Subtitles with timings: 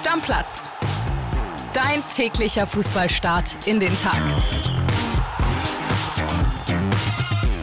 [0.00, 0.70] Stammplatz.
[1.74, 4.18] Dein täglicher Fußballstart in den Tag.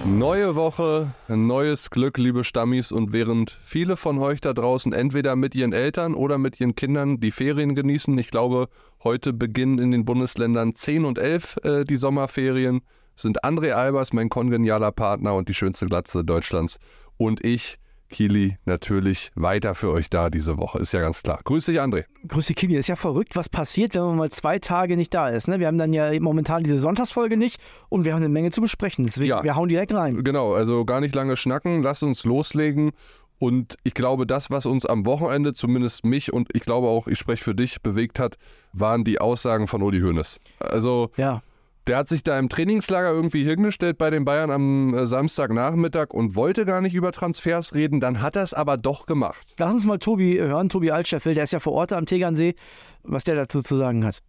[0.06, 2.92] Neue Woche, neues Glück, liebe Stammis.
[2.92, 7.20] Und während viele von euch da draußen entweder mit ihren Eltern oder mit ihren Kindern
[7.20, 8.70] die Ferien genießen, ich glaube,
[9.04, 12.82] heute beginnen in den Bundesländern 10 und 11 äh, die Sommerferien,
[13.16, 16.78] sind André Albers, mein kongenialer Partner und die schönste Glatze Deutschlands,
[17.18, 17.80] und ich
[18.10, 21.40] Kili natürlich weiter für euch da diese Woche, ist ja ganz klar.
[21.44, 22.06] Grüß dich, André.
[22.28, 22.76] Grüß dich, Kili.
[22.76, 25.48] Ist ja verrückt, was passiert, wenn man mal zwei Tage nicht da ist.
[25.48, 25.60] Ne?
[25.60, 29.06] Wir haben dann ja momentan diese Sonntagsfolge nicht und wir haben eine Menge zu besprechen.
[29.06, 29.44] Deswegen, ja.
[29.44, 30.24] wir hauen direkt rein.
[30.24, 32.92] Genau, also gar nicht lange schnacken, lass uns loslegen.
[33.40, 37.20] Und ich glaube, das, was uns am Wochenende, zumindest mich und ich glaube auch, ich
[37.20, 38.38] spreche für dich, bewegt hat,
[38.74, 40.40] waren die Aussagen von Uli Hoeneß.
[40.60, 41.42] Also ja.
[41.88, 46.36] Der hat sich da im Trainingslager irgendwie hingestellt bei den Bayern am äh, Samstagnachmittag und
[46.36, 49.56] wollte gar nicht über Transfers reden, dann hat er es aber doch gemacht.
[49.58, 52.56] Lass uns mal Tobi hören, Tobi Altscheffel, der ist ja vor Ort am Tegernsee,
[53.04, 54.22] was der dazu zu sagen hat.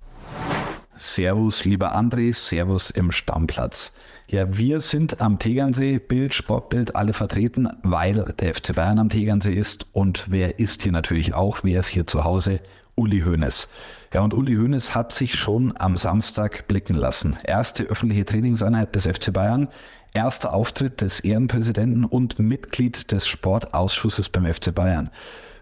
[0.95, 3.93] Servus, lieber André, Servus im Stammplatz.
[4.29, 9.55] Ja, wir sind am Tegernsee, Bild, Sportbild, alle vertreten, weil der FC Bayern am Tegernsee
[9.55, 12.61] ist und wer ist hier natürlich auch, wer ist hier zu Hause?
[12.99, 13.69] Uli Hoeneß.
[14.13, 17.39] Ja, und Uli Hoeneß hat sich schon am Samstag blicken lassen.
[17.45, 19.69] Erste öffentliche Trainingseinheit des FC Bayern,
[20.13, 25.11] erster Auftritt des Ehrenpräsidenten und Mitglied des Sportausschusses beim FC Bayern.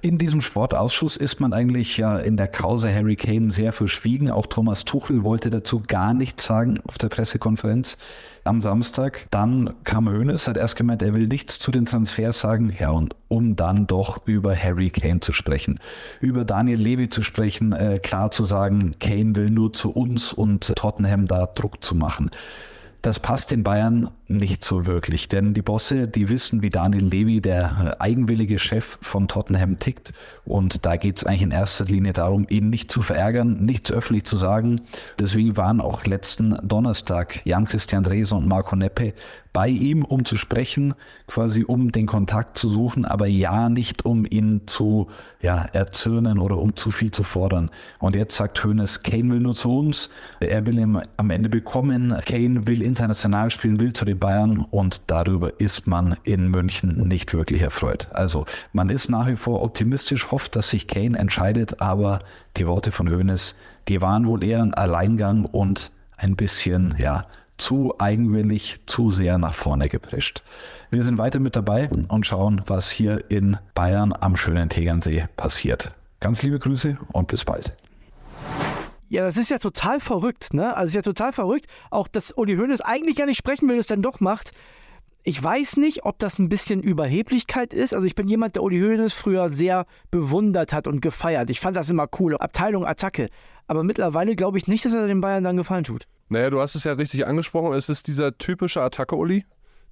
[0.02, 4.30] In diesem Sportausschuss ist man eigentlich ja in der Krause Harry Kane sehr verschwiegen.
[4.30, 7.96] Auch Thomas Tuchel wollte dazu gar nichts sagen auf der Pressekonferenz
[8.44, 9.26] am Samstag.
[9.30, 12.74] Dann kam Hoeneß, hat erst gemeint, er will nichts zu den Transfers sagen.
[12.78, 15.80] Ja, und um dann doch über Harry Kane zu sprechen,
[16.20, 20.74] über Daniel Levy zu sprechen, äh, klar zu sagen, Kane will nur zu uns und
[20.76, 22.30] Tottenham da Druck zu machen.
[23.02, 27.40] Das passt den Bayern nicht so wirklich, denn die Bosse, die wissen, wie Daniel Levy,
[27.40, 30.12] der eigenwillige Chef von Tottenham, tickt.
[30.44, 34.24] Und da geht es eigentlich in erster Linie darum, ihn nicht zu verärgern, nichts öffentlich
[34.24, 34.80] zu sagen.
[35.18, 39.14] Deswegen waren auch letzten Donnerstag Jan-Christian Drese und Marco Neppe
[39.56, 40.92] bei ihm, um zu sprechen,
[41.26, 45.08] quasi um den Kontakt zu suchen, aber ja nicht um ihn zu
[45.40, 47.70] ja, erzürnen oder um zu viel zu fordern.
[47.98, 50.10] Und jetzt sagt Hoeneß, Kane will nur zu uns,
[50.40, 55.02] er will ihn am Ende bekommen, Kane will international spielen, will zu den Bayern und
[55.08, 58.08] darüber ist man in München nicht wirklich erfreut.
[58.12, 62.20] Also man ist nach wie vor optimistisch, hofft, dass sich Kane entscheidet, aber
[62.56, 63.54] die Worte von Hoeneß,
[63.88, 67.26] die waren wohl eher ein Alleingang und ein bisschen, ja,
[67.58, 70.42] zu eigenwillig, zu sehr nach vorne geprescht.
[70.90, 75.92] Wir sind weiter mit dabei und schauen, was hier in Bayern am schönen Tegernsee passiert.
[76.20, 77.74] Ganz liebe Grüße und bis bald.
[79.08, 80.76] Ja, das ist ja total verrückt, ne?
[80.76, 83.86] Also ist ja total verrückt, auch dass Uli Hoeneß eigentlich gar nicht sprechen will, es
[83.86, 84.50] dann doch macht.
[85.22, 87.94] Ich weiß nicht, ob das ein bisschen Überheblichkeit ist.
[87.94, 91.50] Also ich bin jemand, der Uli Hoeneß früher sehr bewundert hat und gefeiert.
[91.50, 92.36] Ich fand das immer cool.
[92.36, 93.28] Abteilung Attacke.
[93.66, 96.06] Aber mittlerweile glaube ich nicht, dass er den Bayern dann gefallen tut.
[96.28, 97.72] Naja, du hast es ja richtig angesprochen.
[97.74, 99.44] Es ist dieser typische Attacke-Uli,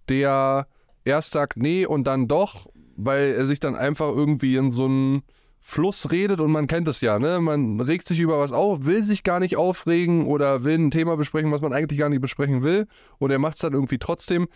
[0.09, 0.67] der
[1.05, 5.23] erst sagt nee und dann doch, weil er sich dann einfach irgendwie in so einen
[5.67, 7.41] Fluss redet und man kennt es ja, ne?
[7.41, 11.17] Man regt sich über was auf, will sich gar nicht aufregen oder will ein Thema
[11.17, 12.87] besprechen, was man eigentlich gar nicht besprechen will
[13.17, 14.47] und er macht es dann irgendwie trotzdem.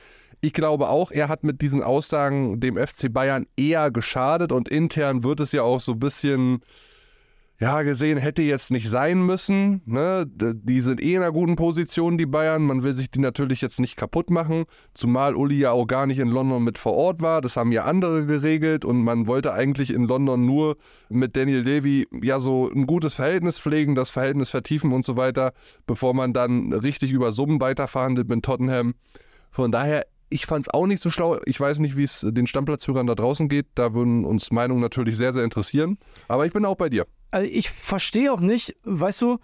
[0.43, 5.23] Ich glaube auch, er hat mit diesen Aussagen dem FC Bayern eher geschadet und intern
[5.23, 6.61] wird es ja auch so ein bisschen
[7.61, 9.83] ja, gesehen hätte jetzt nicht sein müssen.
[9.85, 10.27] Ne?
[10.29, 12.63] Die sind eh in einer guten Position, die Bayern.
[12.63, 14.65] Man will sich die natürlich jetzt nicht kaputt machen,
[14.95, 17.41] zumal Uli ja auch gar nicht in London mit vor Ort war.
[17.41, 20.77] Das haben ja andere geregelt und man wollte eigentlich in London nur
[21.09, 25.53] mit Daniel Levy ja so ein gutes Verhältnis pflegen, das Verhältnis vertiefen und so weiter,
[25.85, 28.95] bevor man dann richtig über Summen weiterverhandelt mit Tottenham.
[29.51, 31.39] Von daher ich fand es auch nicht so schlau.
[31.47, 33.67] Ich weiß nicht, wie es den Stammplatzhörern da draußen geht.
[33.75, 35.97] Da würden uns Meinungen natürlich sehr, sehr interessieren.
[36.29, 39.39] Aber ich bin auch bei dir also ich verstehe auch nicht, weißt du,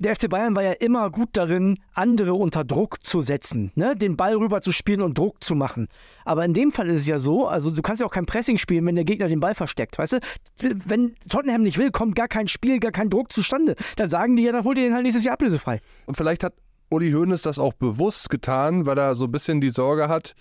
[0.00, 3.94] der FC Bayern war ja immer gut darin, andere unter Druck zu setzen, ne?
[3.94, 5.88] den Ball rüber zu spielen und Druck zu machen.
[6.24, 8.56] Aber in dem Fall ist es ja so, also du kannst ja auch kein Pressing
[8.56, 10.20] spielen, wenn der Gegner den Ball versteckt, weißt du?
[10.86, 13.76] Wenn Tottenham nicht will, kommt gar kein Spiel, gar kein Druck zustande.
[13.96, 15.80] Dann sagen die ja, dann holt ihr den halt nächstes Jahr ablösefrei.
[16.06, 16.54] Und vielleicht hat
[16.88, 20.34] Uli Hoeneß das auch bewusst getan, weil er so ein bisschen die Sorge hat,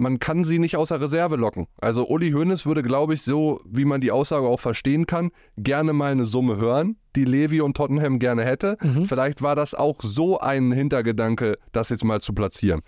[0.00, 1.66] man kann sie nicht außer Reserve locken.
[1.80, 5.92] Also Uli Hoeneß würde, glaube ich, so wie man die Aussage auch verstehen kann, gerne
[5.92, 8.78] mal eine Summe hören, die Levi und Tottenham gerne hätte.
[8.80, 9.04] Mhm.
[9.04, 12.80] Vielleicht war das auch so ein Hintergedanke, das jetzt mal zu platzieren.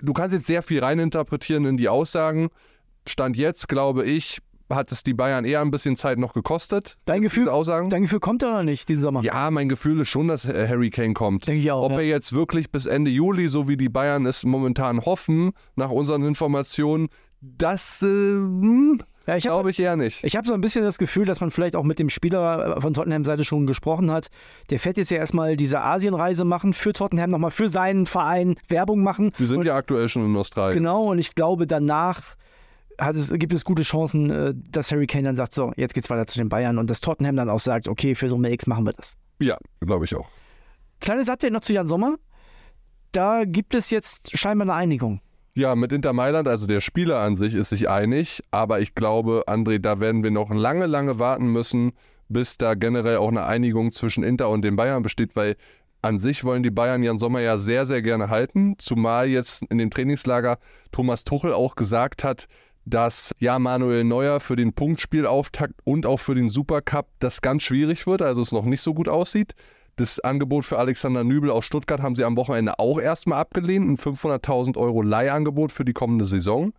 [0.00, 2.48] Du kannst jetzt sehr viel reininterpretieren in die Aussagen.
[3.06, 4.38] Stand jetzt, glaube ich,
[4.70, 6.96] hat es die Bayern eher ein bisschen Zeit noch gekostet.
[7.04, 7.90] Dein Gefühl, Aussagen.
[7.90, 9.22] dein Gefühl kommt er oder nicht diesen Sommer?
[9.22, 11.46] Ja, mein Gefühl ist schon, dass Harry Kane kommt.
[11.46, 11.84] Denke ich auch.
[11.84, 11.98] Ob ja.
[11.98, 16.24] er jetzt wirklich bis Ende Juli, so wie die Bayern es momentan hoffen, nach unseren
[16.24, 17.08] Informationen,
[17.40, 20.24] das äh, hm, Ja, ich Glaube ich eher nicht.
[20.24, 22.80] Ich habe so ein bisschen das Gefühl, dass man vielleicht auch mit dem Spieler äh,
[22.80, 24.28] von Tottenham-Seite schon gesprochen hat.
[24.70, 29.02] Der fährt jetzt ja erstmal diese Asienreise machen für Tottenham, nochmal für seinen Verein Werbung
[29.02, 29.32] machen.
[29.36, 30.78] Wir sind und, ja aktuell schon in Australien.
[30.78, 32.36] Genau, und ich glaube, danach
[32.98, 36.26] es, gibt es gute Chancen, äh, dass Harry Kane dann sagt, so, jetzt geht's weiter
[36.26, 38.92] zu den Bayern und dass Tottenham dann auch sagt, okay, für Summe X machen wir
[38.92, 39.16] das.
[39.40, 40.28] Ja, glaube ich auch.
[41.00, 42.16] Kleines Update noch zu Jan Sommer.
[43.12, 45.20] Da gibt es jetzt scheinbar eine Einigung.
[45.54, 49.44] Ja, mit Inter Mailand, also der Spieler an sich ist sich einig, aber ich glaube,
[49.46, 51.92] André, da werden wir noch lange, lange warten müssen,
[52.28, 55.56] bis da generell auch eine Einigung zwischen Inter und den Bayern besteht, weil
[56.02, 59.78] an sich wollen die Bayern Jan Sommer ja sehr, sehr gerne halten, zumal jetzt in
[59.78, 60.58] dem Trainingslager
[60.90, 62.46] Thomas Tuchel auch gesagt hat,
[62.84, 68.06] dass ja Manuel Neuer für den Punktspielauftakt und auch für den Supercup das ganz schwierig
[68.06, 69.54] wird, also es noch nicht so gut aussieht.
[69.96, 73.88] Das Angebot für Alexander Nübel aus Stuttgart haben sie am Wochenende auch erstmal abgelehnt.
[73.88, 76.72] Ein 500.000 Euro Leihangebot für die kommende Saison.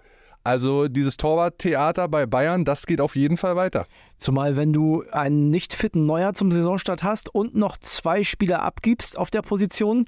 [0.44, 3.88] Also dieses Torwarttheater bei Bayern, das geht auf jeden Fall weiter.
[4.18, 9.18] Zumal wenn du einen nicht fitten Neuer zum Saisonstart hast und noch zwei Spieler abgibst
[9.18, 10.06] auf der Position,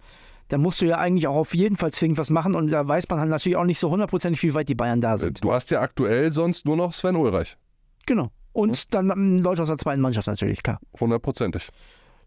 [0.49, 3.09] dann musst du ja eigentlich auch auf jeden Fall zwingend was machen und da weiß
[3.09, 5.43] man halt natürlich auch nicht so hundertprozentig, wie weit die Bayern da sind.
[5.43, 7.57] Du hast ja aktuell sonst nur noch Sven Ulreich.
[8.05, 8.31] Genau.
[8.53, 10.79] Und dann ähm, Leute aus der zweiten Mannschaft natürlich, klar.
[10.99, 11.69] Hundertprozentig.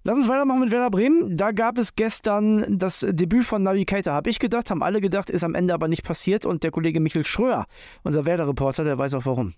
[0.03, 1.37] Lass uns weitermachen mit Werder Bremen.
[1.37, 5.45] Da gab es gestern das Debüt von Navigator, habe ich gedacht, haben alle gedacht, ist
[5.45, 6.47] am Ende aber nicht passiert.
[6.47, 7.67] Und der Kollege Michael Schröer,
[8.03, 9.55] unser Werder-Reporter, der weiß auch warum.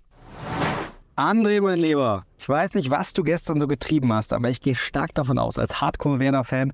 [1.14, 4.74] André, mein Lieber, ich weiß nicht, was du gestern so getrieben hast, aber ich gehe
[4.74, 6.72] stark davon aus, als Hardcore-Werder-Fan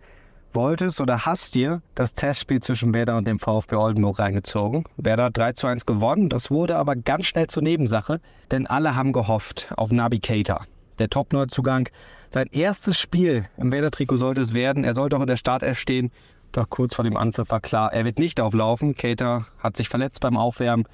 [0.55, 4.85] wolltest oder hast dir das Testspiel zwischen Werder und dem VfB Oldenburg reingezogen.
[4.97, 8.95] Werder hat 3 zu 1 gewonnen, das wurde aber ganz schnell zur Nebensache, denn alle
[8.95, 10.67] haben gehofft auf Navigator.
[10.99, 11.89] Der Top-Neuzugang,
[12.31, 14.85] sein erstes Spiel im Werder-Trikot sollte es werden.
[14.85, 16.11] Er sollte auch in der Startelf stehen.
[16.53, 18.95] Doch kurz vor dem Anpfiff war klar, er wird nicht auflaufen.
[18.95, 20.87] Cater hat sich verletzt beim Aufwärmen.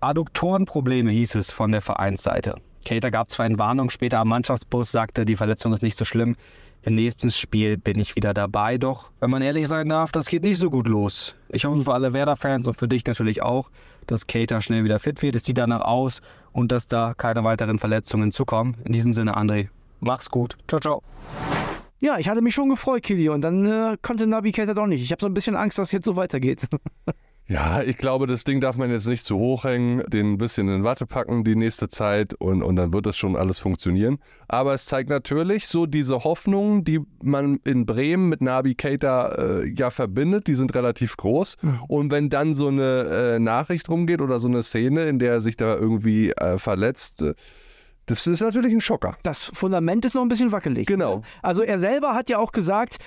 [0.00, 2.56] Adduktorenprobleme hieß es von der Vereinsseite.
[2.84, 6.34] Cater gab zwar eine Warnung später am Mannschaftsbus, sagte, die Verletzung ist nicht so schlimm.
[6.84, 8.76] Im nächsten Spiel bin ich wieder dabei.
[8.76, 11.36] Doch, wenn man ehrlich sein darf, das geht nicht so gut los.
[11.48, 13.70] Ich hoffe für alle Werder-Fans und für dich natürlich auch,
[14.08, 15.36] dass Cater schnell wieder fit wird.
[15.36, 18.76] Es sieht danach aus und dass da keine weiteren Verletzungen zukommen.
[18.84, 19.68] In diesem Sinne, André,
[20.00, 20.56] mach's gut.
[20.66, 21.02] Ciao, ciao.
[22.00, 25.02] Ja, ich hatte mich schon gefreut, Kili, und dann äh, konnte Navigator doch nicht.
[25.02, 26.66] Ich habe so ein bisschen Angst, dass es jetzt so weitergeht.
[27.52, 30.70] Ja, ich glaube, das Ding darf man jetzt nicht zu hoch hängen, den ein bisschen
[30.70, 34.20] in Watte packen die nächste Zeit und, und dann wird das schon alles funktionieren.
[34.48, 39.68] Aber es zeigt natürlich so diese Hoffnungen, die man in Bremen mit Nabi Keita äh,
[39.68, 41.58] ja verbindet, die sind relativ groß.
[41.88, 45.42] Und wenn dann so eine äh, Nachricht rumgeht oder so eine Szene, in der er
[45.42, 47.34] sich da irgendwie äh, verletzt, äh,
[48.06, 49.16] das ist natürlich ein Schocker.
[49.22, 50.86] Das Fundament ist noch ein bisschen wackelig.
[50.86, 51.22] Genau.
[51.40, 52.98] Also er selber hat ja auch gesagt,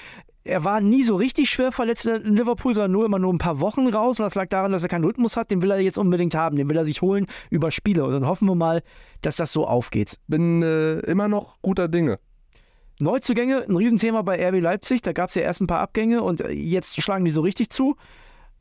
[0.45, 3.59] er war nie so richtig schwer verletzt in Liverpool, sondern nur immer nur ein paar
[3.59, 4.19] Wochen raus.
[4.19, 5.49] Und das lag daran, dass er keinen Rhythmus hat.
[5.49, 6.55] Den will er jetzt unbedingt haben.
[6.55, 8.05] Den will er sich holen über Spiele.
[8.05, 8.83] Und dann hoffen wir mal,
[9.21, 10.19] dass das so aufgeht.
[10.27, 12.19] Bin äh, immer noch guter Dinge.
[12.99, 15.01] Neuzugänge, ein Riesenthema bei RB Leipzig.
[15.01, 17.95] Da gab es ja erst ein paar Abgänge und jetzt schlagen die so richtig zu.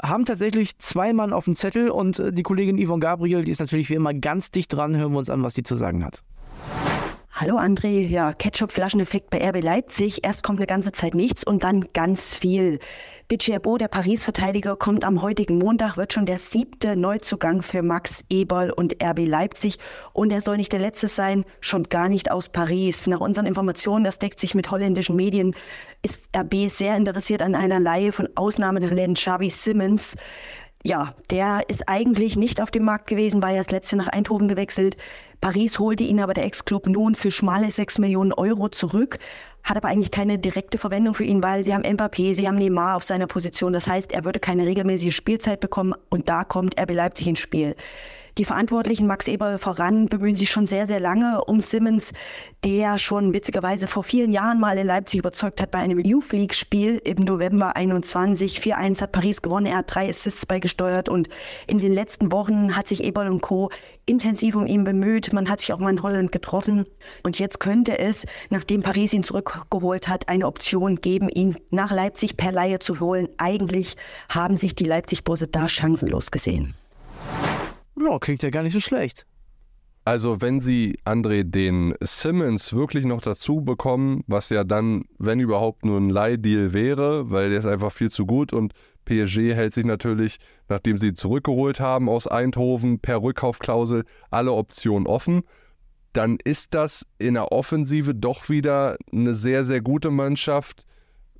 [0.03, 3.91] Haben tatsächlich zwei Mann auf dem Zettel und die Kollegin Yvonne Gabriel, die ist natürlich
[3.91, 4.97] wie immer ganz dicht dran.
[4.97, 6.25] Hören wir uns an, was die zu sagen hat.
[7.37, 10.21] Hallo André, ja, Ketchup-Flascheneffekt bei RB Leipzig.
[10.23, 12.79] Erst kommt eine ganze Zeit nichts und dann ganz viel.
[13.27, 18.71] Bicierbo, der Paris-Verteidiger, kommt am heutigen Montag, wird schon der siebte Neuzugang für Max Eberl
[18.71, 19.79] und RB Leipzig.
[20.13, 23.09] Und er soll nicht der letzte sein, schon gar nicht aus Paris.
[23.09, 25.57] Nach unseren Informationen, das deckt sich mit holländischen Medien,
[26.03, 30.15] ist RB sehr interessiert an einer Leihe von Ausnahmetalent Xavi Simmons.
[30.87, 34.99] Ja, der ist eigentlich nicht auf dem Markt gewesen, war erst letzte nach Eindhoven gewechselt.
[35.41, 39.19] Paris holte ihn aber der Ex-Club nun für schmale 6 Millionen Euro zurück,
[39.63, 42.97] hat aber eigentlich keine direkte Verwendung für ihn, weil sie haben Mbappé, sie haben Neymar
[42.97, 43.73] auf seiner Position.
[43.73, 47.77] Das heißt, er würde keine regelmäßige Spielzeit bekommen und da kommt RB Leipzig ins Spiel.
[48.37, 52.13] Die Verantwortlichen, Max Eberl voran, bemühen sich schon sehr, sehr lange um Simmons,
[52.65, 57.01] der schon witzigerweise vor vielen Jahren mal in Leipzig überzeugt hat bei einem Youth League-Spiel
[57.05, 58.59] im November 21.
[58.59, 61.29] 4-1 hat Paris gewonnen, er hat drei Assists beigesteuert und
[61.69, 63.71] in den letzten Wochen hat sich Eberl und Co.
[64.05, 65.33] intensiv um ihn bemüht.
[65.33, 66.87] Man hat sich auch mal in Holland getroffen
[67.23, 72.37] und jetzt könnte es, nachdem Paris ihn zurückgeholt hat, eine Option geben, ihn nach Leipzig
[72.37, 73.29] per Laie zu holen.
[73.39, 73.95] Eigentlich
[74.29, 76.75] haben sich die Leipzig-Bosse da chancenlos gesehen.
[77.99, 79.27] Ja, klingt ja gar nicht so schlecht.
[80.07, 85.87] Also wenn sie André den Simmons wirklich noch dazu bekommen, was ja dann, wenn überhaupt,
[85.87, 88.75] nur ein Leihdeal wäre, weil der ist einfach viel zu gut und
[89.07, 95.43] PSG hält sich natürlich, nachdem sie zurückgeholt haben aus Eindhoven per Rückkaufklausel, alle Optionen offen,
[96.13, 100.85] dann ist das in der Offensive doch wieder eine sehr, sehr gute Mannschaft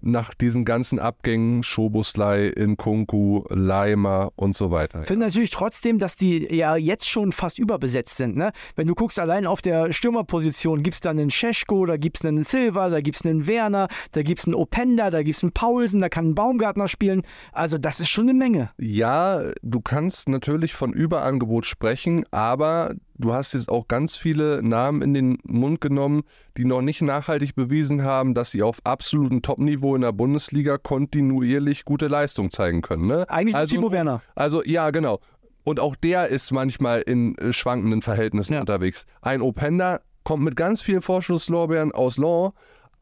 [0.05, 5.03] nach diesen ganzen Abgängen, Schobuslei, Nkunku, Leimer und so weiter.
[5.03, 8.37] Ich finde natürlich trotzdem, dass die ja jetzt schon fast überbesetzt sind.
[8.37, 8.53] Ne?
[8.77, 12.25] Wenn du guckst, allein auf der Stürmerposition gibt es da einen Scheschko, da gibt es
[12.25, 15.43] einen Silva, da gibt es einen Werner, da gibt es einen Openda, da gibt es
[15.43, 17.23] einen Paulsen, da kann ein Baumgartner spielen.
[17.53, 18.71] Also das ist schon eine Menge.
[18.79, 25.03] Ja, du kannst natürlich von Überangebot sprechen, aber du hast jetzt auch ganz viele Namen
[25.03, 26.23] in den Mund genommen,
[26.57, 31.85] die noch nicht nachhaltig bewiesen haben, dass sie auf absolutem Topniveau in der Bundesliga kontinuierlich
[31.85, 33.07] gute Leistung zeigen können.
[33.07, 33.29] Ne?
[33.29, 34.23] Eigentlich also, Timo Werner.
[34.35, 35.21] Also ja, genau.
[35.63, 38.61] Und auch der ist manchmal in äh, schwankenden Verhältnissen Ja.
[38.61, 39.07] unterwegs.
[39.23, 42.53] Ein Openda kommt mit ganz vielen Vorschusslorbeeren aus Law,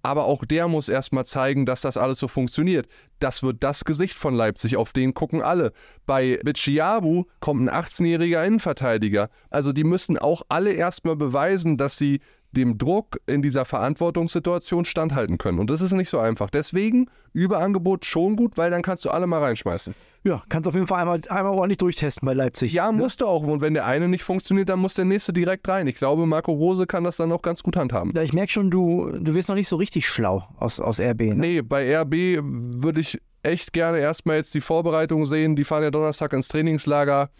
[0.02, 2.88] aber auch der muss erstmal zeigen, dass das alles so funktioniert.
[3.20, 5.72] Das wird das Gesicht von Leipzig, auf den gucken alle.
[6.06, 9.30] Bei Bichiabu kommt ein 18-jähriger Innenverteidiger.
[9.50, 12.20] Also die müssen auch alle erstmal beweisen, dass sie
[12.52, 15.58] dem Druck in dieser Verantwortungssituation standhalten können.
[15.58, 16.50] Und das ist nicht so einfach.
[16.50, 19.94] Deswegen Überangebot schon gut, weil dann kannst du alle mal reinschmeißen.
[20.24, 22.72] Ja, kannst auf jeden Fall einmal, einmal ordentlich durchtesten bei Leipzig.
[22.72, 23.42] Ja, musst du auch.
[23.42, 25.86] Und wenn der eine nicht funktioniert, dann muss der nächste direkt rein.
[25.86, 28.12] Ich glaube, Marco Rose kann das dann auch ganz gut handhaben.
[28.14, 31.20] Ja, Ich merke schon, du, du wirst noch nicht so richtig schlau aus, aus RB.
[31.22, 31.34] Ne?
[31.34, 35.56] Nee, bei RB würde ich echt gerne erstmal jetzt die Vorbereitung sehen.
[35.56, 37.30] Die fahren ja Donnerstag ins Trainingslager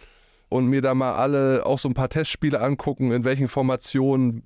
[0.49, 4.43] und mir da mal alle auch so ein paar Testspiele angucken, in welchen Formationen,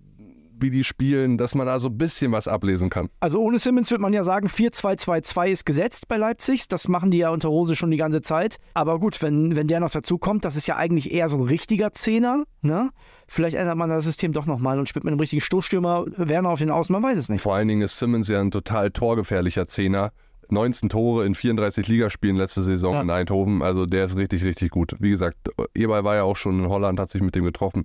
[0.59, 3.09] wie die spielen, dass man da so ein bisschen was ablesen kann.
[3.21, 6.69] Also ohne Simmons würde man ja sagen, 4-2-2-2 ist gesetzt bei Leipzig.
[6.69, 8.57] Das machen die ja unter Rose schon die ganze Zeit.
[8.75, 11.43] Aber gut, wenn, wenn der noch dazu kommt, das ist ja eigentlich eher so ein
[11.43, 12.45] richtiger Zehner.
[12.63, 12.91] Ne?
[13.29, 16.59] Vielleicht ändert man das System doch nochmal und spielt mit einem richtigen Stoßstürmer Werner auf
[16.59, 17.41] den Außen, man weiß es nicht.
[17.43, 20.13] Vor allen Dingen ist Simmons ja ein total torgefährlicher Zehner.
[20.49, 23.03] 19 Tore in 34 Ligaspielen letzte Saison Ja.
[23.03, 23.63] in Eindhoven.
[23.63, 24.95] Also der ist richtig, richtig gut.
[25.01, 25.37] Wie gesagt,
[25.75, 27.85] Eberl war ja auch schon in Holland, hat sich mit dem getroffen.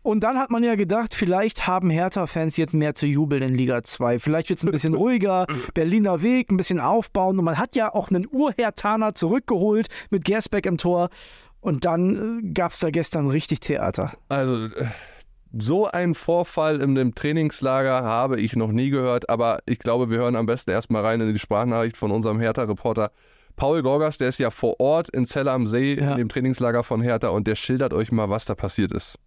[0.03, 3.83] Und dann hat man ja gedacht, vielleicht haben Hertha-Fans jetzt mehr zu jubeln in Liga
[3.83, 4.17] 2.
[4.17, 7.37] Vielleicht wird es ein bisschen ruhiger, Berliner Weg, ein bisschen aufbauen.
[7.37, 11.09] Und man hat ja auch einen Urhertaner zurückgeholt mit Gersbeck im Tor.
[11.59, 14.13] Und dann äh, gab es da gestern richtig Theater.
[14.29, 14.85] Also äh,
[15.59, 20.17] so einen Vorfall in dem Trainingslager habe ich noch nie gehört, aber ich glaube, wir
[20.17, 23.11] hören am besten erstmal rein in die Sprachnachricht von unserem Hertha-Reporter.
[23.57, 26.13] Paul Gorgas, der ist ja vor Ort in Zelle am See, Ja.
[26.13, 29.19] in dem Trainingslager von Hertha und der schildert euch mal, was da passiert ist.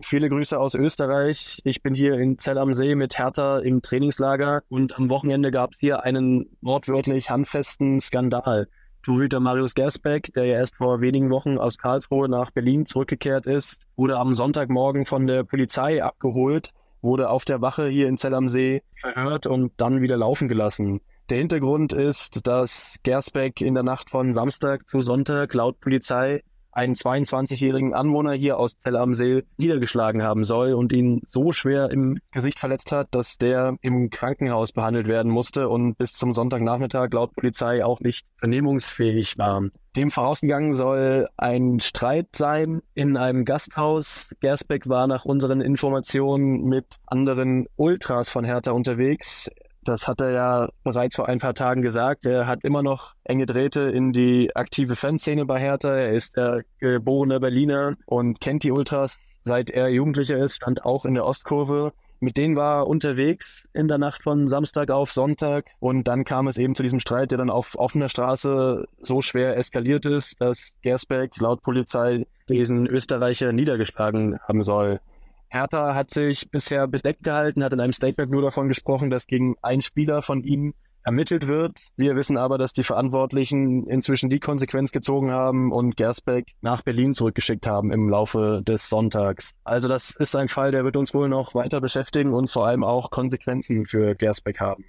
[0.00, 1.60] Viele Grüße aus Österreich.
[1.64, 5.72] Ich bin hier in Zell am See mit Hertha im Trainingslager und am Wochenende gab
[5.72, 8.68] es hier einen wortwörtlich handfesten Skandal.
[9.02, 13.86] Torhüter Marius Gersbeck, der ja erst vor wenigen Wochen aus Karlsruhe nach Berlin zurückgekehrt ist,
[13.96, 18.48] wurde am Sonntagmorgen von der Polizei abgeholt, wurde auf der Wache hier in Zell am
[18.48, 21.00] See verhört und dann wieder laufen gelassen.
[21.28, 26.42] Der Hintergrund ist, dass Gersbeck in der Nacht von Samstag zu Sonntag laut Polizei
[26.78, 31.90] einen 22-jährigen Anwohner hier aus Zell am See niedergeschlagen haben soll und ihn so schwer
[31.90, 37.08] im Gesicht verletzt hat, dass der im Krankenhaus behandelt werden musste und bis zum Sonntagnachmittag
[37.12, 39.64] laut Polizei auch nicht vernehmungsfähig war.
[39.96, 44.32] Dem vorausgegangen soll ein Streit sein in einem Gasthaus.
[44.38, 49.50] Gersbeck war nach unseren Informationen mit anderen Ultras von Hertha unterwegs.
[49.88, 52.26] Das hat er ja bereits vor ein paar Tagen gesagt.
[52.26, 55.96] Er hat immer noch enge Drähte in die aktive Fanszene bei Hertha.
[55.96, 61.06] Er ist der geborene Berliner und kennt die Ultras seit er Jugendlicher ist, stand auch
[61.06, 61.92] in der Ostkurve.
[62.20, 66.48] Mit denen war er unterwegs in der Nacht von Samstag auf Sonntag und dann kam
[66.48, 70.74] es eben zu diesem Streit, der dann auf offener Straße so schwer eskaliert ist, dass
[70.82, 75.00] Gersbeck laut Polizei diesen Österreicher niedergeschlagen haben soll.
[75.48, 79.56] Hertha hat sich bisher bedeckt gehalten, hat in einem Statement nur davon gesprochen, dass gegen
[79.62, 80.74] einen Spieler von ihm
[81.04, 81.80] ermittelt wird.
[81.96, 87.14] Wir wissen aber, dass die Verantwortlichen inzwischen die Konsequenz gezogen haben und Gersbeck nach Berlin
[87.14, 89.54] zurückgeschickt haben im Laufe des Sonntags.
[89.64, 92.84] Also das ist ein Fall, der wird uns wohl noch weiter beschäftigen und vor allem
[92.84, 94.84] auch Konsequenzen für Gersbeck haben.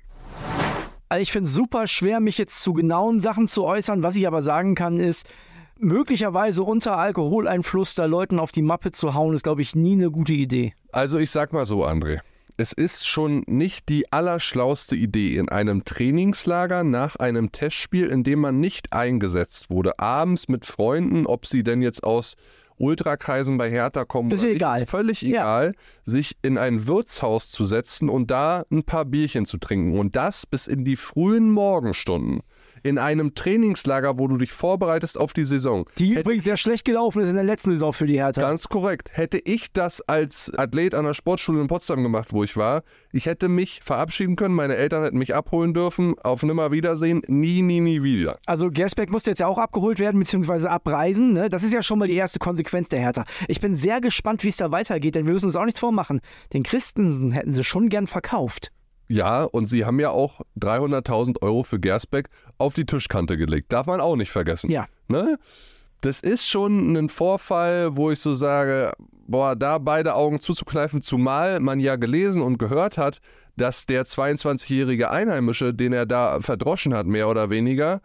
[1.07, 4.03] Also ich finde es super schwer, mich jetzt zu genauen Sachen zu äußern.
[4.03, 5.27] Was ich aber sagen kann, ist,
[5.79, 10.11] möglicherweise unter Alkoholeinfluss da Leuten auf die Mappe zu hauen, ist, glaube ich, nie eine
[10.11, 10.73] gute Idee.
[10.91, 12.19] Also ich sag mal so, André
[12.59, 18.39] es ist schon nicht die allerschlauste Idee, in einem Trainingslager nach einem Testspiel, in dem
[18.39, 22.35] man nicht eingesetzt wurde, abends mit Freunden, ob sie denn jetzt aus
[22.77, 24.81] Ultrakreisen bei Hertha kommen, ist, egal.
[24.81, 26.11] ist völlig egal, ja.
[26.11, 30.45] sich in ein Wirtshaus zu setzen und da ein paar Bierchen zu trinken und das
[30.45, 32.41] bis in die frühen Morgenstunden
[32.83, 35.85] in einem Trainingslager, wo du dich vorbereitest auf die Saison.
[35.97, 38.41] Die Hätt übrigens sehr schlecht gelaufen ist in der letzten Saison für die Hertha.
[38.41, 39.09] Ganz korrekt.
[39.13, 43.25] Hätte ich das als Athlet an der Sportschule in Potsdam gemacht, wo ich war, ich
[43.25, 48.03] hätte mich verabschieden können, meine Eltern hätten mich abholen dürfen, auf Nimmerwiedersehen, nie, nie, nie
[48.03, 48.37] wieder.
[48.45, 51.33] Also Gersbeck musste jetzt ja auch abgeholt werden, beziehungsweise abreisen.
[51.33, 51.49] Ne?
[51.49, 53.25] Das ist ja schon mal die erste Konsequenz der Hertha.
[53.47, 56.21] Ich bin sehr gespannt, wie es da weitergeht, denn wir müssen uns auch nichts vormachen.
[56.53, 58.71] Den Christensen hätten sie schon gern verkauft.
[59.09, 63.73] Ja, und sie haben ja auch 300.000 Euro für Gersbeck auf die Tischkante gelegt.
[63.73, 64.69] Darf man auch nicht vergessen.
[64.69, 64.85] Ja.
[65.07, 65.37] Ne?
[66.01, 68.93] Das ist schon ein Vorfall, wo ich so sage,
[69.27, 73.19] boah, da beide Augen zuzukneifen, zumal man ja gelesen und gehört hat,
[73.57, 78.01] dass der 22-jährige Einheimische, den er da verdroschen hat, mehr oder weniger,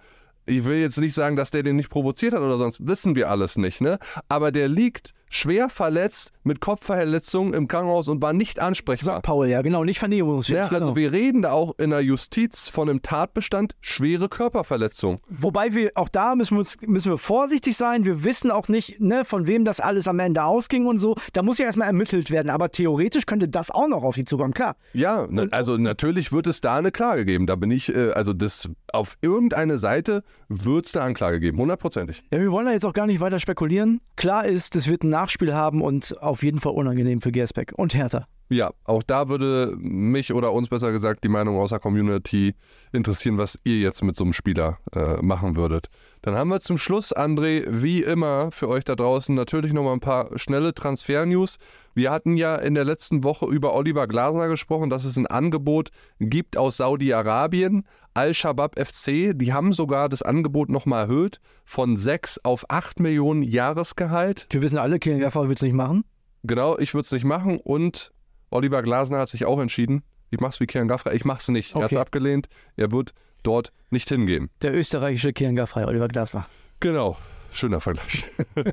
[0.46, 3.30] ich will jetzt nicht sagen, dass der den nicht provoziert hat oder sonst, wissen wir
[3.30, 3.98] alles nicht, ne?
[4.28, 9.14] Aber der liegt schwer verletzt mit Kopfverletzungen im Krankenhaus und war nicht ansprechbar.
[9.16, 10.58] Sagt Paul, ja, genau, nicht vernehmungsfähig.
[10.58, 10.96] Ja, also genau.
[10.96, 15.20] wir reden da auch in der Justiz von einem Tatbestand schwere Körperverletzung.
[15.28, 18.04] Wobei wir auch da müssen wir, uns, müssen wir vorsichtig sein.
[18.04, 21.16] Wir wissen auch nicht, ne, von wem das alles am Ende ausging und so.
[21.32, 22.50] Da muss ja erstmal ermittelt werden.
[22.50, 24.76] Aber theoretisch könnte das auch noch auf die zukommen, klar.
[24.92, 27.46] Ja, ne, also natürlich wird es da eine Klage geben.
[27.46, 32.22] Da bin ich, äh, also das auf irgendeine Seite wird es da Anklage geben, hundertprozentig.
[32.30, 34.00] Ja, wir wollen da jetzt auch gar nicht weiter spekulieren.
[34.16, 37.94] Klar ist, es wird ein Nachspiel haben und auf jeden Fall unangenehm für Gersbeck und
[37.94, 38.26] Hertha.
[38.50, 42.54] Ja, auch da würde mich oder uns besser gesagt die Meinung aus der Community
[42.92, 45.88] interessieren, was ihr jetzt mit so einem Spieler äh, machen würdet.
[46.24, 50.00] Dann haben wir zum Schluss, André, wie immer für euch da draußen natürlich nochmal ein
[50.00, 51.58] paar schnelle Transfer-News.
[51.92, 55.90] Wir hatten ja in der letzten Woche über Oliver Glasner gesprochen, dass es ein Angebot
[56.20, 57.86] gibt aus Saudi-Arabien.
[58.14, 64.46] Al-Shabaab FC, die haben sogar das Angebot nochmal erhöht von 6 auf 8 Millionen Jahresgehalt.
[64.48, 66.04] Wir wissen alle, Gaffer will es nicht machen.
[66.42, 68.12] Genau, ich würde es nicht machen und
[68.48, 71.48] Oliver Glasner hat sich auch entschieden, ich mache es wie Kian Gaffrey, ich mache es
[71.48, 71.74] nicht.
[71.74, 71.82] Okay.
[71.82, 73.12] Er hat es abgelehnt, er wird
[73.44, 74.50] dort nicht hingehen.
[74.62, 76.46] Der österreichische Kian Gaffrey, Oliver Glasner.
[76.80, 77.16] Genau,
[77.50, 78.26] schöner Vergleich.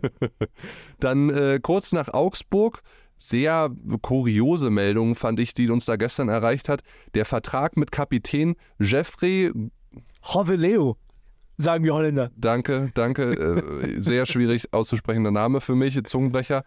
[1.00, 2.82] Dann äh, kurz nach Augsburg,
[3.18, 3.70] sehr
[4.02, 6.82] kuriose Meldung fand ich, die uns da gestern erreicht hat.
[7.14, 9.52] Der Vertrag mit Kapitän Jeffrey
[10.24, 10.98] Hoveleo
[11.58, 12.32] sagen wir Holländer.
[12.36, 13.32] Danke, danke.
[13.32, 16.64] Äh, sehr schwierig auszusprechender Name für mich, Zungenbrecher.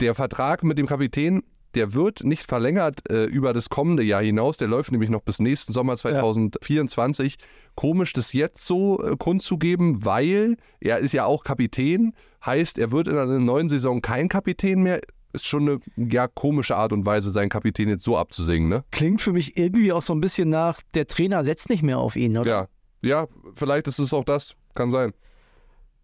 [0.00, 1.42] Der Vertrag mit dem Kapitän
[1.74, 4.56] der wird nicht verlängert äh, über das kommende Jahr hinaus.
[4.56, 7.36] Der läuft nämlich noch bis nächsten Sommer 2024.
[7.38, 7.46] Ja.
[7.74, 12.14] Komisch, das jetzt so äh, kundzugeben, weil er ist ja auch Kapitän.
[12.44, 15.00] Heißt, er wird in einer neuen Saison kein Kapitän mehr.
[15.32, 18.84] Ist schon eine ja, komische Art und Weise, seinen Kapitän jetzt so abzusingen, ne?
[18.90, 22.16] Klingt für mich irgendwie auch so ein bisschen nach, der Trainer setzt nicht mehr auf
[22.16, 22.68] ihn, oder?
[23.02, 24.56] Ja, ja vielleicht ist es auch das.
[24.74, 25.12] Kann sein.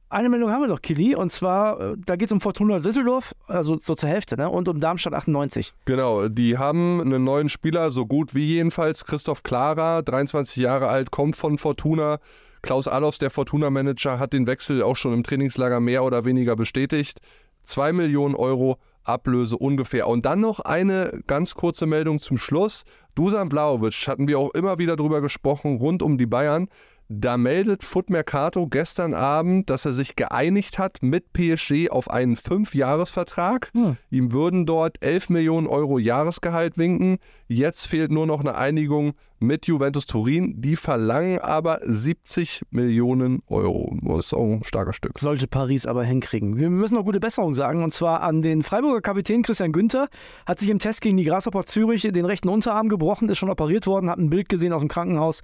[0.08, 3.34] Eine Meldung haben wir noch, Kili, und zwar, äh, da geht es um Fortuna Düsseldorf,
[3.48, 4.48] also so zur Hälfte, ne?
[4.48, 5.74] und um Darmstadt 98.
[5.84, 11.10] Genau, die haben einen neuen Spieler, so gut wie jedenfalls, Christoph Klara, 23 Jahre alt,
[11.10, 12.18] kommt von Fortuna.
[12.62, 17.20] Klaus Alofs, der Fortuna-Manager, hat den Wechsel auch schon im Trainingslager mehr oder weniger bestätigt.
[17.64, 20.08] 2 Millionen Euro Ablöse ungefähr.
[20.08, 22.84] Und dann noch eine ganz kurze Meldung zum Schluss.
[23.14, 26.68] Dusan Blaovic hatten wir auch immer wieder drüber gesprochen, rund um die Bayern.
[27.08, 32.34] Da meldet Foot Mercato gestern Abend, dass er sich geeinigt hat mit PSG auf einen
[32.34, 33.70] Fünfjahresvertrag.
[33.74, 33.96] Hm.
[34.10, 37.18] Ihm würden dort 11 Millionen Euro Jahresgehalt winken.
[37.48, 40.60] Jetzt fehlt nur noch eine Einigung mit Juventus Turin.
[40.60, 43.96] Die verlangen aber 70 Millionen Euro.
[44.02, 45.18] Das ist auch ein starker Stück.
[45.20, 46.58] Sollte Paris aber hinkriegen.
[46.58, 47.84] Wir müssen noch gute Besserung sagen.
[47.84, 50.08] Und zwar an den Freiburger Kapitän Christian Günther.
[50.44, 53.86] Hat sich im Test gegen die Grasshopper Zürich den rechten Unterarm gebrochen, ist schon operiert
[53.86, 55.42] worden, hat ein Bild gesehen aus dem Krankenhaus.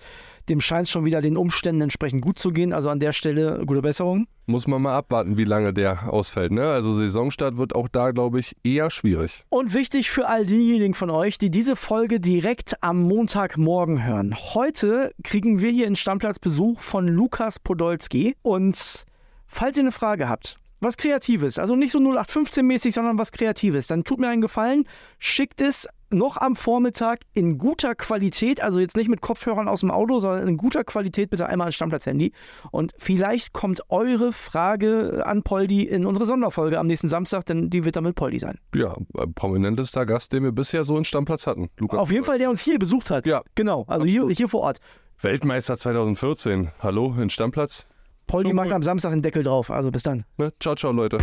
[0.48, 2.72] Dem scheint es schon wieder den Umständen entsprechend gut zu gehen.
[2.72, 4.26] Also an der Stelle gute Besserung.
[4.46, 6.50] Muss man mal abwarten, wie lange der ausfällt.
[6.50, 6.66] Ne?
[6.66, 9.44] Also Saisonstart wird auch da, glaube ich, eher schwierig.
[9.50, 14.35] Und wichtig für all diejenigen von euch, die diese Folge direkt am Montagmorgen hören.
[14.55, 18.35] Heute kriegen wir hier in Stammplatz Besuch von Lukas Podolski.
[18.42, 19.05] Und
[19.46, 24.02] falls ihr eine Frage habt, was Kreatives, also nicht so 0815-mäßig, sondern was Kreatives, dann
[24.02, 24.85] tut mir einen Gefallen,
[25.20, 29.90] schickt es noch am Vormittag in guter Qualität, also jetzt nicht mit Kopfhörern aus dem
[29.90, 32.33] Auto, sondern in guter Qualität bitte einmal ans Stammplatz-Handy.
[32.70, 37.85] Und vielleicht kommt eure Frage an Poldi in unsere Sonderfolge am nächsten Samstag, denn die
[37.85, 38.59] wird dann mit Poldi sein.
[38.75, 38.94] Ja,
[39.35, 41.68] prominentester Gast, den wir bisher so in Stammplatz hatten.
[41.79, 43.27] Lukas Auf jeden Fall, der uns hier besucht hat.
[43.27, 43.42] Ja.
[43.55, 44.79] Genau, also hier, hier vor Ort.
[45.20, 46.70] Weltmeister 2014.
[46.81, 47.87] Hallo, in Stammplatz?
[48.27, 49.70] Poldi macht am Samstag einen Deckel drauf.
[49.70, 50.25] Also bis dann.
[50.38, 50.53] Ne?
[50.59, 51.18] Ciao, ciao, Leute.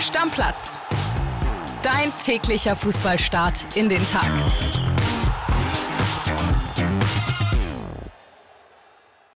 [0.00, 0.78] Stammplatz.
[1.98, 4.30] Dein täglicher Fußballstart in den Tag.